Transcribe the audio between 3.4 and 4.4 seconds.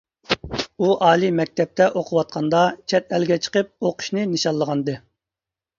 چىقىپ ئوقۇشنى